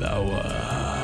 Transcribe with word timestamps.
lawan. 0.00 0.95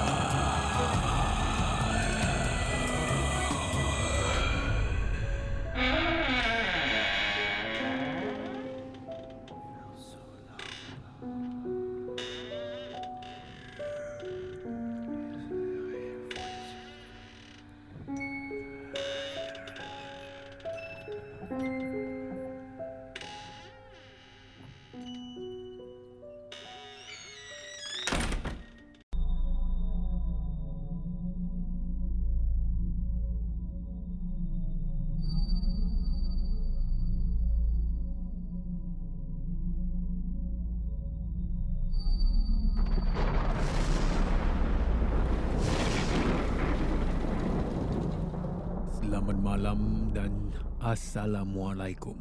Malam 49.52 50.08
dan 50.16 50.32
Assalamualaikum 50.80 52.16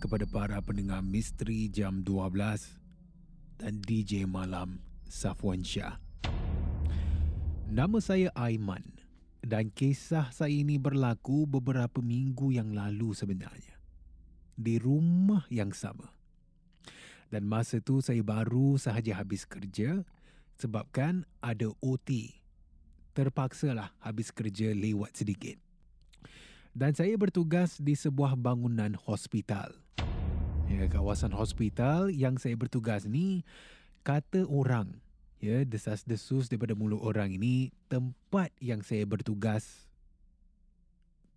kepada 0.00 0.24
para 0.24 0.56
pendengar 0.64 1.04
Misteri 1.04 1.68
Jam 1.68 2.00
12 2.00 3.60
dan 3.60 3.76
DJ 3.84 4.24
Malam 4.24 4.80
Safwan 5.04 5.60
Syah. 5.60 6.00
Nama 7.68 7.98
saya 8.00 8.32
Aiman 8.32 8.80
dan 9.44 9.68
kisah 9.68 10.32
saya 10.32 10.48
ini 10.48 10.80
berlaku 10.80 11.44
beberapa 11.44 12.00
minggu 12.00 12.56
yang 12.56 12.72
lalu 12.72 13.12
sebenarnya. 13.12 13.76
Di 14.56 14.80
rumah 14.80 15.44
yang 15.52 15.76
sama. 15.76 16.08
Dan 17.28 17.52
masa 17.52 17.84
tu 17.84 18.00
saya 18.00 18.24
baru 18.24 18.80
sahaja 18.80 19.20
habis 19.20 19.44
kerja 19.44 20.08
sebabkan 20.56 21.28
ada 21.44 21.68
OT. 21.84 22.32
Terpaksalah 23.12 23.92
habis 24.00 24.32
kerja 24.32 24.72
lewat 24.72 25.20
sedikit 25.20 25.71
dan 26.72 26.96
saya 26.96 27.12
bertugas 27.20 27.76
di 27.76 27.92
sebuah 27.92 28.36
bangunan 28.36 28.96
hospital. 28.96 29.76
Ya, 30.72 30.88
kawasan 30.88 31.36
hospital 31.36 32.08
yang 32.08 32.40
saya 32.40 32.56
bertugas 32.56 33.04
ni 33.04 33.44
kata 34.08 34.48
orang, 34.48 34.96
ya, 35.36 35.68
desas-desus 35.68 36.48
daripada 36.48 36.72
mulut 36.72 37.04
orang 37.04 37.36
ini 37.36 37.68
tempat 37.92 38.48
yang 38.56 38.80
saya 38.80 39.04
bertugas 39.04 39.84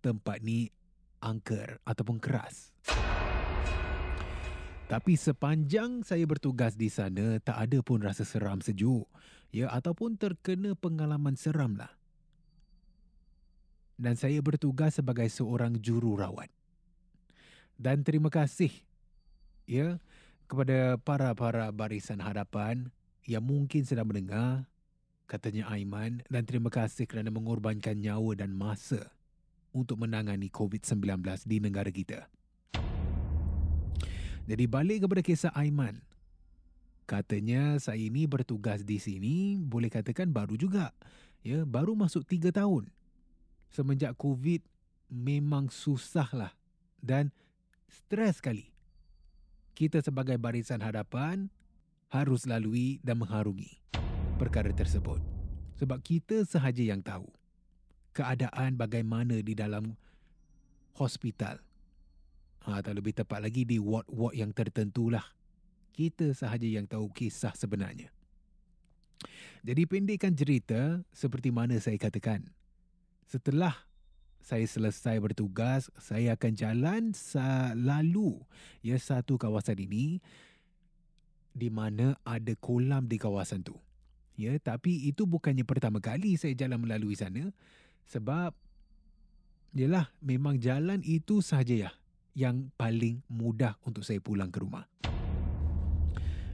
tempat 0.00 0.40
ni 0.40 0.72
angker 1.20 1.84
ataupun 1.84 2.16
keras. 2.16 2.72
Tapi 4.86 5.18
sepanjang 5.18 6.06
saya 6.06 6.24
bertugas 6.24 6.78
di 6.78 6.88
sana 6.88 7.42
tak 7.42 7.58
ada 7.58 7.82
pun 7.84 8.00
rasa 8.00 8.24
seram 8.24 8.64
sejuk, 8.64 9.04
ya 9.52 9.68
ataupun 9.68 10.16
terkena 10.16 10.72
pengalaman 10.78 11.36
seram 11.36 11.76
lah 11.76 11.92
dan 13.96 14.14
saya 14.14 14.40
bertugas 14.44 15.00
sebagai 15.00 15.26
seorang 15.32 15.80
jururawat. 15.80 16.52
Dan 17.76 18.04
terima 18.04 18.32
kasih 18.32 18.72
ya 19.68 20.00
kepada 20.48 20.96
para-para 21.00 21.68
barisan 21.72 22.22
hadapan 22.22 22.88
yang 23.26 23.44
mungkin 23.44 23.82
sedang 23.84 24.08
mendengar 24.08 24.64
katanya 25.26 25.66
Aiman 25.68 26.22
dan 26.30 26.46
terima 26.46 26.70
kasih 26.70 27.04
kerana 27.04 27.34
mengorbankan 27.34 27.98
nyawa 27.98 28.38
dan 28.38 28.54
masa 28.54 29.10
untuk 29.74 30.00
menangani 30.00 30.48
COVID-19 30.48 31.20
di 31.44 31.56
negara 31.58 31.90
kita. 31.90 32.30
Jadi 34.46 34.64
balik 34.70 35.04
kepada 35.04 35.22
kisah 35.26 35.52
Aiman. 35.52 35.98
Katanya 37.06 37.78
saya 37.78 37.98
ini 37.98 38.26
bertugas 38.26 38.82
di 38.86 38.98
sini 38.98 39.58
boleh 39.58 39.90
katakan 39.90 40.30
baru 40.30 40.54
juga. 40.54 40.94
Ya, 41.46 41.62
baru 41.62 41.94
masuk 41.94 42.26
tiga 42.26 42.50
tahun 42.50 42.90
semenjak 43.70 44.14
COVID 44.18 44.62
memang 45.10 45.70
susah 45.70 46.28
lah 46.34 46.52
dan 47.02 47.30
stres 47.86 48.42
sekali. 48.42 48.70
Kita 49.76 50.00
sebagai 50.00 50.40
barisan 50.40 50.80
hadapan 50.80 51.52
harus 52.08 52.48
lalui 52.48 52.96
dan 53.04 53.20
mengharungi 53.20 53.76
perkara 54.40 54.72
tersebut. 54.72 55.20
Sebab 55.76 56.00
kita 56.00 56.40
sahaja 56.48 56.80
yang 56.80 57.04
tahu 57.04 57.28
keadaan 58.16 58.80
bagaimana 58.80 59.44
di 59.44 59.52
dalam 59.52 59.92
hospital. 60.96 61.60
Ha, 62.64 62.82
atau 62.82 62.96
lebih 62.96 63.14
tepat 63.14 63.44
lagi 63.44 63.62
di 63.62 63.76
ward-ward 63.76 64.34
yang 64.34 64.50
tertentu 64.50 65.12
lah. 65.12 65.22
Kita 65.92 66.32
sahaja 66.32 66.66
yang 66.66 66.88
tahu 66.88 67.12
kisah 67.12 67.52
sebenarnya. 67.52 68.10
Jadi 69.62 69.82
pendekkan 69.86 70.32
cerita 70.34 71.04
seperti 71.12 71.52
mana 71.52 71.76
saya 71.78 72.00
katakan. 72.00 72.48
Setelah 73.26 73.74
saya 74.38 74.62
selesai 74.62 75.18
bertugas, 75.18 75.90
saya 75.98 76.38
akan 76.38 76.52
jalan 76.54 77.02
lalu 77.74 78.38
ya 78.86 78.94
satu 78.94 79.34
kawasan 79.34 79.82
ini 79.82 80.22
di 81.50 81.66
mana 81.66 82.14
ada 82.22 82.54
kolam 82.54 83.10
di 83.10 83.18
kawasan 83.18 83.66
tu. 83.66 83.74
Ya, 84.38 84.54
tapi 84.62 85.10
itu 85.10 85.26
bukannya 85.26 85.66
pertama 85.66 85.98
kali 85.98 86.38
saya 86.38 86.54
jalan 86.54 86.86
melalui 86.86 87.18
sana 87.18 87.50
sebab 88.06 88.54
yalah 89.74 90.06
memang 90.22 90.62
jalan 90.62 91.02
itu 91.02 91.42
sahaja 91.42 91.88
ya 91.88 91.90
yang 92.36 92.70
paling 92.78 93.24
mudah 93.26 93.74
untuk 93.82 94.06
saya 94.06 94.22
pulang 94.22 94.54
ke 94.54 94.62
rumah. 94.62 94.86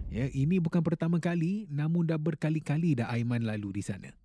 Ya, 0.09 0.31
ini 0.33 0.57
bukan 0.57 0.81
pertama 0.81 1.21
kali 1.21 1.69
namun 1.69 2.09
dah 2.09 2.17
berkali-kali 2.17 2.97
dah 3.03 3.13
Aiman 3.13 3.45
lalu 3.45 3.77
di 3.77 3.85
sana. 3.85 4.22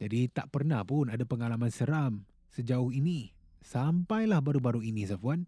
Jadi 0.00 0.32
tak 0.32 0.48
pernah 0.48 0.80
pun 0.80 1.12
ada 1.12 1.22
pengalaman 1.28 1.68
seram 1.68 2.24
sejauh 2.56 2.88
ini. 2.88 3.36
Sampailah 3.60 4.40
baru-baru 4.40 4.80
ini 4.80 5.04
Safwan. 5.04 5.44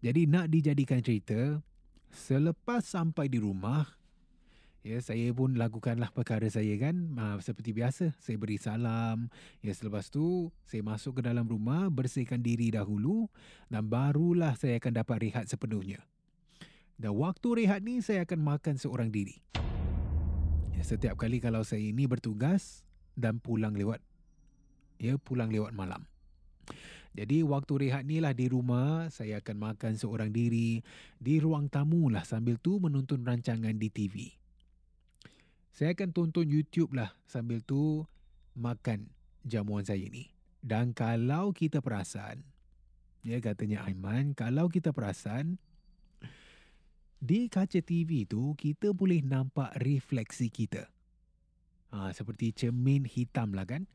Jadi 0.00 0.30
nak 0.30 0.48
dijadikan 0.48 1.02
cerita, 1.02 1.58
selepas 2.08 2.86
sampai 2.86 3.26
di 3.26 3.42
rumah, 3.42 3.84
ya 4.86 4.96
saya 5.02 5.28
pun 5.34 5.58
lakukanlah 5.58 6.08
perkara 6.14 6.46
saya 6.48 6.72
kan 6.78 6.94
uh, 7.18 7.36
seperti 7.42 7.74
biasa. 7.74 8.14
Saya 8.22 8.38
beri 8.38 8.56
salam. 8.56 9.26
Ya 9.60 9.74
selepas 9.74 10.08
tu 10.08 10.54
saya 10.62 10.86
masuk 10.86 11.18
ke 11.18 11.22
dalam 11.26 11.44
rumah, 11.44 11.90
bersihkan 11.90 12.40
diri 12.40 12.70
dahulu 12.70 13.26
dan 13.66 13.90
barulah 13.90 14.54
saya 14.54 14.78
akan 14.78 15.02
dapat 15.02 15.16
rehat 15.26 15.44
sepenuhnya. 15.50 16.00
Dan 17.00 17.18
waktu 17.18 17.66
rehat 17.66 17.82
ni 17.82 17.98
saya 17.98 18.22
akan 18.22 18.40
makan 18.46 18.78
seorang 18.78 19.10
diri. 19.10 19.42
Ya, 20.76 20.86
setiap 20.86 21.18
kali 21.20 21.42
kalau 21.42 21.60
saya 21.60 21.80
ini 21.80 22.08
bertugas 22.08 22.88
dan 23.20 23.38
pulang 23.38 23.76
lewat 23.76 24.00
ya 25.00 25.16
pulang 25.16 25.48
lewat 25.48 25.72
malam. 25.72 26.04
Jadi 27.10 27.42
waktu 27.42 27.88
rehat 27.88 28.06
ni 28.06 28.22
lah 28.22 28.30
di 28.36 28.46
rumah 28.46 29.10
saya 29.10 29.42
akan 29.42 29.56
makan 29.58 29.98
seorang 29.98 30.30
diri 30.30 30.78
di 31.18 31.42
ruang 31.42 31.66
tamu 31.66 32.06
lah 32.06 32.22
sambil 32.22 32.54
tu 32.60 32.78
menonton 32.78 33.26
rancangan 33.26 33.74
di 33.74 33.88
TV. 33.90 34.30
Saya 35.74 35.96
akan 35.96 36.14
tonton 36.14 36.46
YouTube 36.46 36.94
lah 36.94 37.10
sambil 37.26 37.64
tu 37.64 38.06
makan 38.54 39.10
jamuan 39.42 39.82
saya 39.82 40.06
ni. 40.06 40.30
Dan 40.60 40.92
kalau 40.92 41.56
kita 41.56 41.80
perasan, 41.80 42.44
ya 43.24 43.40
katanya 43.40 43.88
Aiman, 43.88 44.36
kalau 44.36 44.68
kita 44.68 44.92
perasan, 44.92 45.56
di 47.16 47.48
kaca 47.48 47.80
TV 47.80 48.28
tu 48.28 48.52
kita 48.54 48.92
boleh 48.92 49.24
nampak 49.24 49.72
refleksi 49.80 50.52
kita. 50.52 50.99
Ha, 51.90 52.14
seperti 52.14 52.54
cermin 52.54 53.02
hitam 53.02 53.50
lah 53.50 53.66
kan. 53.66 53.86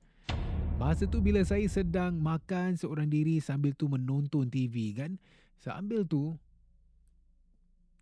Masa 0.75 1.07
tu 1.07 1.23
bila 1.23 1.39
saya 1.47 1.63
sedang 1.71 2.19
makan 2.19 2.75
seorang 2.75 3.07
diri 3.07 3.39
sambil 3.39 3.71
tu 3.71 3.87
menonton 3.87 4.51
TV 4.51 4.91
kan. 4.91 5.15
Sambil 5.63 6.03
tu 6.03 6.35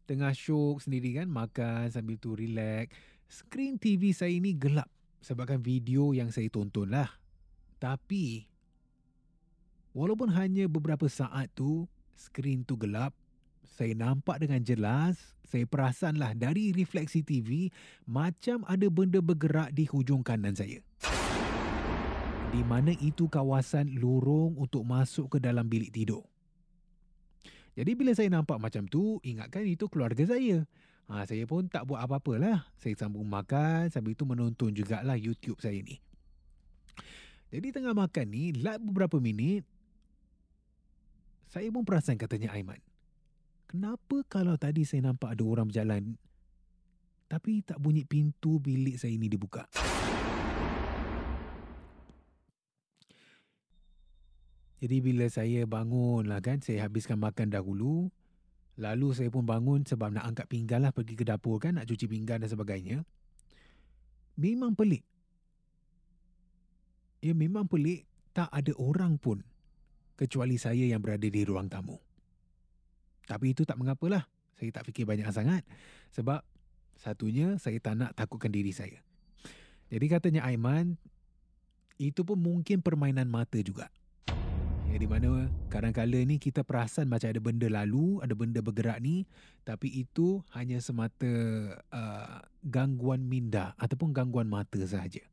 tengah 0.10 0.34
syok 0.34 0.84
sendiri 0.84 1.22
kan 1.22 1.30
makan 1.30 1.94
sambil 1.94 2.18
tu 2.18 2.34
relax. 2.34 2.90
Skrin 3.30 3.78
TV 3.78 4.10
saya 4.10 4.34
ni 4.42 4.58
gelap 4.58 4.90
sebabkan 5.22 5.62
video 5.62 6.12
yang 6.18 6.34
saya 6.34 6.50
tonton 6.50 6.90
lah. 6.90 7.08
Tapi 7.78 8.50
walaupun 9.94 10.34
hanya 10.34 10.66
beberapa 10.66 11.06
saat 11.06 11.54
tu 11.54 11.86
skrin 12.18 12.66
tu 12.66 12.76
gelap 12.76 13.14
saya 13.74 13.98
nampak 13.98 14.38
dengan 14.38 14.62
jelas, 14.62 15.18
saya 15.50 15.66
perasanlah 15.66 16.38
dari 16.38 16.70
refleksi 16.70 17.26
TV 17.26 17.74
macam 18.06 18.62
ada 18.70 18.86
benda 18.86 19.18
bergerak 19.18 19.74
di 19.74 19.90
hujung 19.90 20.22
kanan 20.22 20.54
saya. 20.54 20.78
Di 22.54 22.62
mana 22.62 22.94
itu 23.02 23.26
kawasan 23.26 23.98
lorong 23.98 24.62
untuk 24.62 24.86
masuk 24.86 25.26
ke 25.34 25.38
dalam 25.42 25.66
bilik 25.66 25.90
tidur. 25.90 26.22
Jadi 27.74 27.98
bila 27.98 28.14
saya 28.14 28.30
nampak 28.30 28.62
macam 28.62 28.86
tu, 28.86 29.18
ingatkan 29.26 29.66
itu 29.66 29.90
keluarga 29.90 30.22
saya. 30.22 30.62
Ha, 31.10 31.26
saya 31.26 31.50
pun 31.50 31.66
tak 31.66 31.90
buat 31.90 31.98
apa-apa 31.98 32.38
lah. 32.38 32.60
Saya 32.78 32.94
sambung 32.94 33.26
makan 33.26 33.90
sambil 33.90 34.14
itu 34.14 34.22
menonton 34.30 34.70
jugalah 34.78 35.18
YouTube 35.18 35.58
saya 35.58 35.82
ni. 35.82 35.98
Jadi 37.50 37.74
tengah 37.74 37.98
makan 37.98 38.26
ni, 38.30 38.54
lap 38.54 38.78
beberapa 38.86 39.18
minit, 39.18 39.66
saya 41.50 41.74
pun 41.74 41.82
perasan 41.82 42.22
katanya 42.22 42.54
Aiman. 42.54 42.93
Kenapa 43.74 44.22
kalau 44.30 44.54
tadi 44.54 44.86
saya 44.86 45.10
nampak 45.10 45.34
ada 45.34 45.42
orang 45.50 45.66
berjalan 45.66 46.14
tapi 47.26 47.66
tak 47.66 47.82
bunyi 47.82 48.06
pintu 48.06 48.62
bilik 48.62 49.02
saya 49.02 49.18
ini 49.18 49.26
dibuka? 49.26 49.66
Jadi 54.78 54.98
bila 55.02 55.26
saya 55.26 55.66
bangun 55.66 56.30
lah 56.30 56.38
kan, 56.38 56.62
saya 56.62 56.86
habiskan 56.86 57.18
makan 57.18 57.50
dahulu. 57.50 58.14
Lalu 58.78 59.18
saya 59.18 59.34
pun 59.34 59.42
bangun 59.42 59.82
sebab 59.90 60.14
nak 60.14 60.30
angkat 60.30 60.46
pinggan 60.54 60.86
lah 60.86 60.94
pergi 60.94 61.18
ke 61.18 61.26
dapur 61.26 61.58
kan, 61.58 61.74
nak 61.74 61.90
cuci 61.90 62.06
pinggan 62.06 62.46
dan 62.46 62.54
sebagainya. 62.54 63.02
Memang 64.38 64.78
pelik. 64.78 65.02
Ya 67.26 67.34
memang 67.34 67.66
pelik, 67.66 68.06
tak 68.38 68.54
ada 68.54 68.70
orang 68.78 69.18
pun 69.18 69.42
kecuali 70.14 70.62
saya 70.62 70.86
yang 70.86 71.02
berada 71.02 71.26
di 71.26 71.42
ruang 71.42 71.74
tamu. 71.74 72.13
Tapi 73.28 73.56
itu 73.56 73.64
tak 73.64 73.80
mengapalah. 73.80 74.28
Saya 74.58 74.70
tak 74.70 74.88
fikir 74.88 75.08
banyak 75.08 75.28
sangat. 75.34 75.64
Sebab 76.14 76.44
satunya 76.98 77.58
saya 77.58 77.80
tak 77.82 77.96
nak 77.98 78.12
takutkan 78.14 78.54
diri 78.54 78.72
saya. 78.72 79.02
Jadi 79.90 80.06
katanya 80.10 80.42
Aiman, 80.48 80.98
itu 82.02 82.26
pun 82.26 82.40
mungkin 82.42 82.82
permainan 82.82 83.30
mata 83.30 83.60
juga. 83.62 83.90
Ya, 84.94 85.02
di 85.02 85.10
mana 85.10 85.50
kadang-kala 85.74 86.22
ni 86.22 86.38
kita 86.38 86.62
perasan 86.62 87.10
macam 87.10 87.26
ada 87.26 87.42
benda 87.42 87.66
lalu, 87.66 88.22
ada 88.22 88.38
benda 88.38 88.62
bergerak 88.62 89.02
ni. 89.02 89.26
Tapi 89.66 89.90
itu 89.90 90.46
hanya 90.54 90.78
semata 90.78 91.34
uh, 91.90 92.46
gangguan 92.62 93.26
minda 93.26 93.74
ataupun 93.82 94.14
gangguan 94.14 94.46
mata 94.46 94.78
sahaja. 94.86 95.26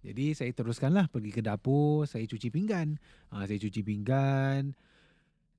Jadi 0.00 0.32
saya 0.32 0.48
teruskanlah 0.56 1.12
pergi 1.12 1.28
ke 1.28 1.44
dapur, 1.44 2.08
saya 2.08 2.24
cuci 2.24 2.48
pinggan. 2.48 2.96
Ha, 3.36 3.44
saya 3.44 3.60
cuci 3.60 3.84
pinggan 3.84 4.72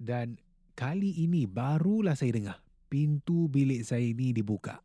dan 0.02 0.42
kali 0.74 1.14
ini 1.22 1.46
barulah 1.46 2.18
saya 2.18 2.34
dengar 2.34 2.58
pintu 2.90 3.46
bilik 3.46 3.86
saya 3.86 4.02
ini 4.02 4.34
dibuka. 4.34 4.82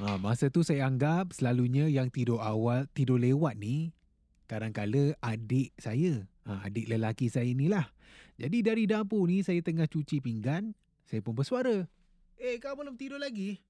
Ha, 0.00 0.16
masa 0.20 0.52
tu 0.52 0.64
saya 0.64 0.84
anggap 0.84 1.32
selalunya 1.32 1.88
yang 1.88 2.12
tidur 2.12 2.40
awal, 2.40 2.88
tidur 2.92 3.20
lewat 3.20 3.56
ni 3.56 3.96
kadang-kala 4.44 5.16
adik 5.24 5.72
saya. 5.80 6.28
Ha, 6.44 6.68
adik 6.68 6.92
lelaki 6.92 7.32
saya 7.32 7.48
inilah. 7.48 7.88
Jadi 8.36 8.64
dari 8.64 8.84
dapur 8.84 9.28
ni 9.28 9.40
saya 9.40 9.64
tengah 9.64 9.88
cuci 9.88 10.20
pinggan, 10.20 10.76
saya 11.08 11.24
pun 11.24 11.36
bersuara. 11.36 11.88
Eh, 12.40 12.56
kau 12.56 12.72
belum 12.76 12.96
tidur 12.96 13.20
lagi? 13.20 13.60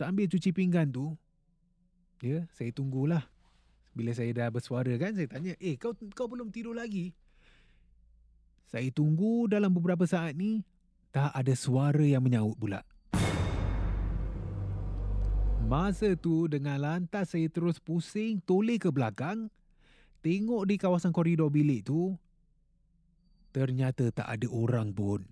Sambil 0.00 0.32
cuci 0.32 0.56
pinggan 0.56 0.88
tu, 0.88 1.12
ya, 2.24 2.48
saya 2.56 2.72
tunggulah. 2.72 3.20
Bila 3.92 4.16
saya 4.16 4.32
dah 4.32 4.48
bersuara 4.48 4.96
kan, 4.96 5.12
saya 5.12 5.28
tanya, 5.28 5.52
eh 5.60 5.76
kau 5.76 5.92
kau 6.16 6.24
belum 6.24 6.48
tidur 6.48 6.72
lagi? 6.72 7.12
Saya 8.64 8.88
tunggu 8.96 9.44
dalam 9.44 9.68
beberapa 9.76 10.08
saat 10.08 10.32
ni, 10.32 10.64
tak 11.12 11.28
ada 11.36 11.52
suara 11.52 12.00
yang 12.00 12.24
menyaut 12.24 12.56
pula. 12.56 12.80
Masa 15.68 16.16
tu 16.16 16.48
dengan 16.48 16.80
lantas 16.80 17.36
saya 17.36 17.52
terus 17.52 17.76
pusing 17.76 18.40
toleh 18.40 18.80
ke 18.80 18.88
belakang, 18.88 19.52
tengok 20.24 20.64
di 20.64 20.80
kawasan 20.80 21.12
koridor 21.12 21.52
bilik 21.52 21.84
tu, 21.84 22.16
ternyata 23.52 24.08
tak 24.16 24.32
ada 24.32 24.48
orang 24.48 24.96
pun. 24.96 25.28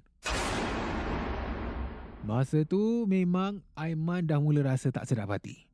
Masa 2.28 2.61
tu 2.68 3.08
memang 3.08 3.64
Aiman 3.73 4.20
dah 4.20 4.37
mula 4.37 4.61
rasa 4.61 4.92
tak 4.92 5.08
sedap 5.08 5.32
hati. 5.32 5.64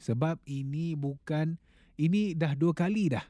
Sebab 0.00 0.40
ini 0.48 0.96
bukan, 0.96 1.60
ini 2.00 2.32
dah 2.32 2.56
dua 2.56 2.72
kali 2.72 3.12
dah 3.12 3.28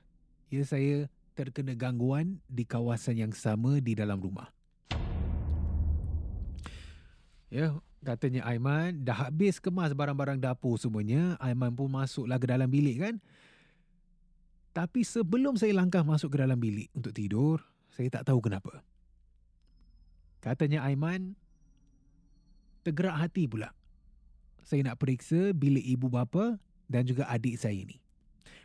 ya 0.53 0.63
saya 0.69 1.09
terkena 1.33 1.73
gangguan 1.73 2.37
di 2.45 2.69
kawasan 2.69 3.17
yang 3.17 3.33
sama 3.33 3.81
di 3.81 3.97
dalam 3.97 4.21
rumah. 4.21 4.53
Ya, 7.49 7.73
katanya 8.05 8.45
Aiman 8.45 9.01
dah 9.01 9.27
habis 9.27 9.57
kemas 9.57 9.97
barang-barang 9.97 10.39
dapur 10.39 10.77
semuanya. 10.77 11.41
Aiman 11.41 11.73
pun 11.73 11.89
masuklah 11.89 12.37
ke 12.37 12.47
dalam 12.47 12.69
bilik 12.69 13.01
kan. 13.01 13.15
Tapi 14.71 15.03
sebelum 15.03 15.57
saya 15.57 15.75
langkah 15.77 16.05
masuk 16.05 16.37
ke 16.37 16.39
dalam 16.41 16.57
bilik 16.57 16.89
untuk 16.95 17.13
tidur, 17.13 17.61
saya 17.91 18.09
tak 18.09 18.29
tahu 18.29 18.41
kenapa. 18.45 18.85
Katanya 20.41 20.85
Aiman, 20.85 21.37
tergerak 22.83 23.17
hati 23.19 23.47
pula. 23.47 23.71
Saya 24.63 24.87
nak 24.87 25.03
periksa 25.03 25.51
bilik 25.55 25.83
ibu 25.83 26.07
bapa 26.07 26.59
dan 26.87 27.03
juga 27.07 27.27
adik 27.27 27.59
saya 27.59 27.75
ini. 27.75 27.99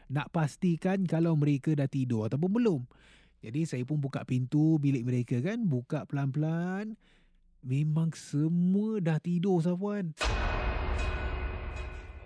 Nak 0.08 0.32
pastikan 0.32 1.04
kalau 1.04 1.36
mereka 1.36 1.74
dah 1.74 1.90
tidur 1.90 2.30
ataupun 2.30 2.52
belum. 2.54 2.82
Jadi 3.44 3.70
saya 3.70 3.84
pun 3.86 4.02
buka 4.02 4.24
pintu 4.26 4.82
bilik 4.82 5.04
mereka 5.06 5.38
kan. 5.44 5.68
Buka 5.68 6.08
pelan-pelan. 6.10 6.98
Memang 7.62 8.16
semua 8.16 9.04
dah 9.04 9.20
tidur 9.20 9.60
Safwan. 9.60 10.16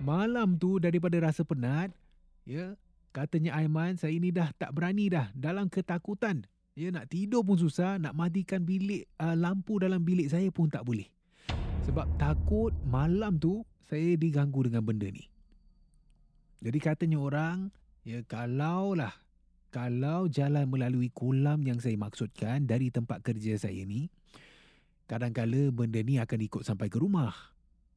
Malam 0.01 0.57
tu 0.57 0.77
daripada 0.77 1.17
rasa 1.21 1.45
penat. 1.45 1.93
Ya, 2.45 2.73
katanya 3.13 3.57
Aiman 3.57 3.97
saya 3.97 4.17
ini 4.17 4.33
dah 4.33 4.49
tak 4.57 4.73
berani 4.73 5.09
dah 5.09 5.29
dalam 5.33 5.69
ketakutan. 5.69 6.45
Ya, 6.73 6.89
nak 6.89 7.11
tidur 7.11 7.45
pun 7.45 7.57
susah. 7.57 7.97
Nak 7.97 8.13
matikan 8.13 8.63
bilik 8.63 9.09
uh, 9.21 9.35
lampu 9.37 9.77
dalam 9.81 10.01
bilik 10.01 10.29
saya 10.29 10.49
pun 10.49 10.69
tak 10.69 10.85
boleh. 10.85 11.09
Sebab 11.81 12.05
takut 12.21 12.73
malam 12.85 13.41
tu 13.41 13.65
saya 13.89 14.13
diganggu 14.13 14.69
dengan 14.69 14.85
benda 14.85 15.09
ni. 15.09 15.25
Jadi 16.61 16.77
katanya 16.77 17.17
orang, 17.17 17.73
ya 18.05 18.21
kalau 18.29 18.93
lah, 18.93 19.11
kalau 19.73 20.29
jalan 20.29 20.69
melalui 20.69 21.09
kolam 21.09 21.65
yang 21.65 21.81
saya 21.81 21.97
maksudkan 21.97 22.69
dari 22.69 22.93
tempat 22.93 23.25
kerja 23.25 23.57
saya 23.57 23.81
ni, 23.81 24.13
kadang-kala 25.09 25.73
benda 25.73 25.99
ni 26.05 26.21
akan 26.21 26.39
ikut 26.45 26.61
sampai 26.61 26.87
ke 26.87 27.01
rumah. 27.01 27.33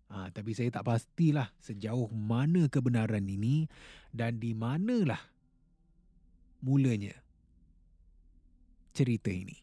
Ha, 0.09 0.33
tapi 0.33 0.57
saya 0.57 0.73
tak 0.73 0.88
pastilah 0.88 1.53
sejauh 1.61 2.09
mana 2.09 2.73
kebenaran 2.73 3.25
ini 3.29 3.69
dan 4.14 4.41
di 4.41 4.57
manalah 4.57 5.21
mulanya 6.64 7.12
cerita 8.97 9.29
ini. 9.29 9.61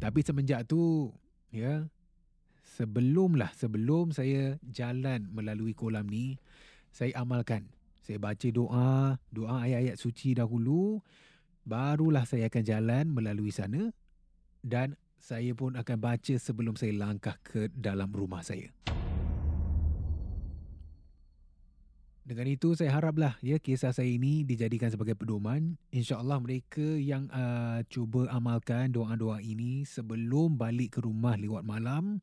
Tapi 0.00 0.24
semenjak 0.24 0.64
tu, 0.64 1.12
ya, 1.52 1.84
sebelumlah, 2.78 3.50
sebelum 3.58 4.14
saya 4.14 4.54
jalan 4.62 5.26
melalui 5.34 5.74
kolam 5.74 6.06
ni, 6.06 6.38
saya 6.94 7.18
amalkan. 7.18 7.66
Saya 8.00 8.18
baca 8.18 8.48
doa, 8.50 9.18
doa 9.30 9.56
ayat-ayat 9.62 9.96
suci 9.98 10.34
dahulu, 10.34 11.02
barulah 11.66 12.26
saya 12.26 12.48
akan 12.50 12.62
jalan 12.64 13.04
melalui 13.12 13.52
sana 13.54 13.92
dan 14.64 14.98
saya 15.20 15.52
pun 15.52 15.76
akan 15.76 15.98
baca 16.00 16.34
sebelum 16.40 16.74
saya 16.74 16.96
langkah 16.96 17.36
ke 17.44 17.68
dalam 17.70 18.08
rumah 18.10 18.40
saya. 18.40 18.72
Dengan 22.24 22.46
itu 22.46 22.78
saya 22.78 22.94
haraplah 22.94 23.34
ya 23.42 23.58
kisah 23.58 23.90
saya 23.90 24.06
ini 24.06 24.46
dijadikan 24.46 24.86
sebagai 24.86 25.18
pedoman. 25.18 25.74
Insya-Allah 25.90 26.38
mereka 26.38 26.84
yang 26.84 27.26
uh, 27.34 27.82
cuba 27.90 28.30
amalkan 28.30 28.94
doa-doa 28.94 29.42
ini 29.42 29.82
sebelum 29.82 30.54
balik 30.54 30.98
ke 30.98 31.00
rumah 31.02 31.34
lewat 31.34 31.66
malam 31.66 32.22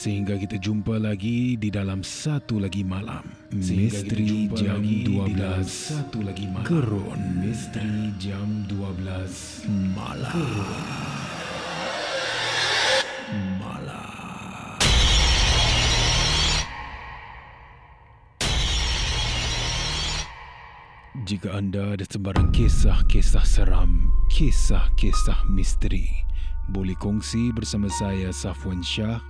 Sehingga 0.00 0.40
kita 0.40 0.56
jumpa 0.56 0.96
lagi 0.96 1.60
di 1.60 1.68
dalam 1.68 2.00
satu 2.00 2.56
lagi 2.56 2.80
malam. 2.80 3.20
Misteri 3.52 4.48
Jam 4.48 4.80
12 4.80 5.60
satu 5.68 6.24
lagi 6.24 6.48
malam. 6.48 6.64
Gerun 6.64 7.20
Misteri 7.36 8.08
Jam 8.16 8.64
12 8.64 9.68
Malam. 9.92 10.32
Gerun. 10.32 10.84
Jika 21.28 21.52
anda 21.52 21.94
ada 21.94 22.08
sebarang 22.08 22.48
kisah-kisah 22.56 23.44
seram, 23.44 24.08
kisah-kisah 24.32 25.44
misteri, 25.52 26.08
boleh 26.72 26.96
kongsi 26.96 27.52
bersama 27.52 27.92
saya 27.92 28.32
Safwan 28.32 28.80
Shah 28.80 29.29